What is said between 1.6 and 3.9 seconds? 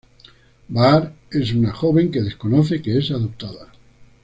joven que desconoce que es adoptada.